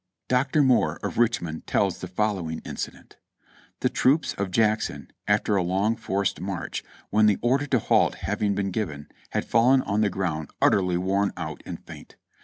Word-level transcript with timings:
Dr. 0.27 0.63
Moore, 0.63 0.97
of 1.03 1.19
Richmond, 1.19 1.67
tells 1.67 1.99
the 2.01 2.07
following 2.07 2.59
incident: 2.65 3.17
"The 3.81 3.89
troops 3.89 4.33
of 4.33 4.49
Jackson, 4.49 5.11
after 5.27 5.55
a 5.55 5.61
long 5.61 5.95
forced 5.95 6.41
march, 6.41 6.83
when 7.11 7.27
the 7.27 7.37
order 7.43 7.67
to 7.67 7.77
halt 7.77 8.15
having 8.15 8.55
been 8.55 8.71
given, 8.71 9.09
had 9.29 9.45
fallen 9.45 9.83
on 9.83 10.01
the 10.01 10.09
ground 10.09 10.49
utterly 10.59 10.97
worn 10.97 11.33
out 11.37 11.61
and 11.67 11.85
faint. 11.85 12.15